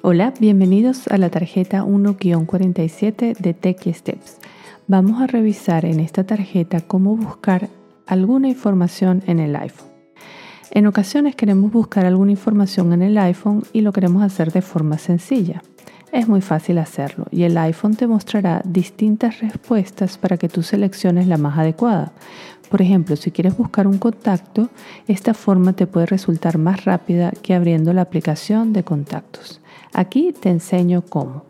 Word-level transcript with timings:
Hola, 0.00 0.32
bienvenidos 0.38 1.08
a 1.08 1.18
la 1.18 1.28
tarjeta 1.28 1.82
1-47 1.82 3.36
de 3.36 3.52
Techie 3.52 3.92
Steps. 3.92 4.36
Vamos 4.86 5.20
a 5.20 5.26
revisar 5.26 5.84
en 5.84 5.98
esta 5.98 6.22
tarjeta 6.22 6.80
cómo 6.80 7.16
buscar 7.16 7.68
alguna 8.06 8.46
información 8.46 9.24
en 9.26 9.40
el 9.40 9.56
iPhone. 9.56 9.88
En 10.70 10.86
ocasiones 10.86 11.34
queremos 11.34 11.72
buscar 11.72 12.06
alguna 12.06 12.30
información 12.30 12.92
en 12.92 13.02
el 13.02 13.18
iPhone 13.18 13.64
y 13.72 13.80
lo 13.80 13.92
queremos 13.92 14.22
hacer 14.22 14.52
de 14.52 14.62
forma 14.62 14.98
sencilla. 14.98 15.64
Es 16.12 16.28
muy 16.28 16.42
fácil 16.42 16.78
hacerlo 16.78 17.26
y 17.32 17.42
el 17.42 17.58
iPhone 17.58 17.96
te 17.96 18.06
mostrará 18.06 18.62
distintas 18.64 19.40
respuestas 19.40 20.16
para 20.16 20.36
que 20.36 20.48
tú 20.48 20.62
selecciones 20.62 21.26
la 21.26 21.38
más 21.38 21.58
adecuada. 21.58 22.12
Por 22.70 22.82
ejemplo, 22.82 23.16
si 23.16 23.32
quieres 23.32 23.56
buscar 23.56 23.88
un 23.88 23.98
contacto, 23.98 24.68
esta 25.08 25.34
forma 25.34 25.72
te 25.72 25.88
puede 25.88 26.06
resultar 26.06 26.56
más 26.56 26.84
rápida 26.84 27.32
que 27.42 27.54
abriendo 27.54 27.92
la 27.92 28.02
aplicación 28.02 28.72
de 28.72 28.84
contactos. 28.84 29.60
Aquí 29.92 30.32
te 30.32 30.50
enseño 30.50 31.02
cómo. 31.02 31.44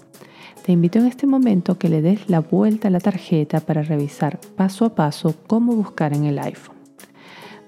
Te 0.64 0.72
invito 0.72 0.98
en 0.98 1.06
este 1.06 1.26
momento 1.26 1.78
que 1.78 1.88
le 1.88 2.02
des 2.02 2.28
la 2.28 2.40
vuelta 2.40 2.88
a 2.88 2.90
la 2.90 3.00
tarjeta 3.00 3.60
para 3.60 3.82
revisar 3.82 4.38
paso 4.56 4.84
a 4.84 4.94
paso 4.94 5.34
cómo 5.46 5.74
buscar 5.74 6.14
en 6.14 6.24
el 6.24 6.38
iPhone. 6.38 6.76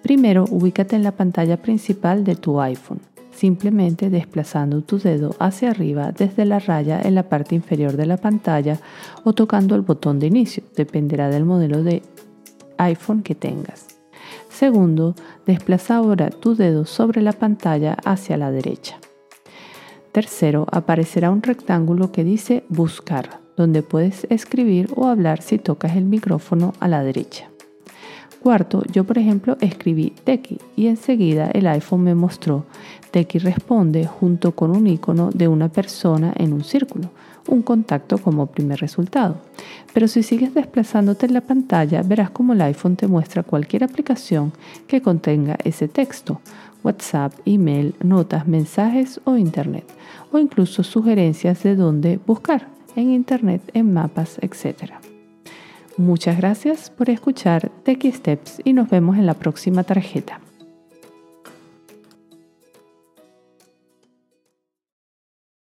Primero, 0.02 0.44
ubícate 0.50 0.96
en 0.96 1.02
la 1.02 1.12
pantalla 1.12 1.56
principal 1.56 2.24
de 2.24 2.36
tu 2.36 2.60
iPhone, 2.60 3.00
simplemente 3.30 4.10
desplazando 4.10 4.82
tu 4.82 4.98
dedo 4.98 5.34
hacia 5.38 5.70
arriba 5.70 6.12
desde 6.12 6.44
la 6.44 6.58
raya 6.58 7.00
en 7.02 7.14
la 7.14 7.28
parte 7.28 7.54
inferior 7.54 7.96
de 7.96 8.06
la 8.06 8.16
pantalla 8.16 8.78
o 9.24 9.32
tocando 9.32 9.74
el 9.74 9.82
botón 9.82 10.18
de 10.18 10.26
inicio, 10.26 10.62
dependerá 10.76 11.28
del 11.28 11.44
modelo 11.44 11.82
de 11.82 12.02
iPhone 12.76 13.22
que 13.22 13.34
tengas. 13.34 13.86
Segundo, 14.48 15.14
desplaza 15.46 15.96
ahora 15.96 16.30
tu 16.30 16.54
dedo 16.54 16.84
sobre 16.84 17.22
la 17.22 17.32
pantalla 17.32 17.96
hacia 18.04 18.36
la 18.36 18.50
derecha. 18.50 18.98
Tercero, 20.12 20.66
aparecerá 20.72 21.30
un 21.30 21.42
rectángulo 21.42 22.10
que 22.10 22.24
dice 22.24 22.64
Buscar, 22.68 23.40
donde 23.56 23.82
puedes 23.82 24.26
escribir 24.28 24.90
o 24.96 25.06
hablar 25.06 25.40
si 25.40 25.58
tocas 25.58 25.94
el 25.96 26.04
micrófono 26.04 26.72
a 26.80 26.88
la 26.88 27.04
derecha. 27.04 27.48
Cuarto, 28.42 28.82
yo 28.90 29.04
por 29.04 29.18
ejemplo 29.18 29.56
escribí 29.60 30.14
Tequi 30.24 30.58
y 30.74 30.86
enseguida 30.86 31.50
el 31.52 31.66
iPhone 31.66 32.02
me 32.02 32.14
mostró 32.14 32.64
Tequi 33.10 33.38
responde 33.38 34.06
junto 34.06 34.52
con 34.52 34.70
un 34.70 34.86
icono 34.86 35.30
de 35.30 35.46
una 35.46 35.68
persona 35.68 36.32
en 36.36 36.54
un 36.54 36.64
círculo, 36.64 37.10
un 37.48 37.62
contacto 37.62 38.18
como 38.18 38.46
primer 38.46 38.80
resultado. 38.80 39.36
Pero 39.92 40.08
si 40.08 40.22
sigues 40.22 40.54
desplazándote 40.54 41.26
en 41.26 41.34
la 41.34 41.40
pantalla, 41.42 42.02
verás 42.02 42.30
como 42.30 42.54
el 42.54 42.62
iPhone 42.62 42.96
te 42.96 43.06
muestra 43.06 43.42
cualquier 43.42 43.84
aplicación 43.84 44.52
que 44.86 45.02
contenga 45.02 45.56
ese 45.62 45.86
texto, 45.86 46.40
WhatsApp, 46.82 47.32
email, 47.44 47.94
notas, 48.02 48.46
mensajes 48.46 49.20
o 49.24 49.36
Internet, 49.36 49.84
o 50.32 50.38
incluso 50.38 50.82
sugerencias 50.82 51.62
de 51.62 51.76
dónde 51.76 52.18
buscar 52.26 52.68
en 52.96 53.10
Internet, 53.10 53.62
en 53.74 53.92
mapas, 53.92 54.38
etc. 54.40 54.92
Muchas 55.96 56.36
gracias 56.36 56.90
por 56.90 57.10
escuchar 57.10 57.70
Techie 57.84 58.12
Steps 58.12 58.60
y 58.64 58.72
nos 58.72 58.88
vemos 58.88 59.18
en 59.18 59.26
la 59.26 59.34
próxima 59.34 59.84
tarjeta. 59.84 60.40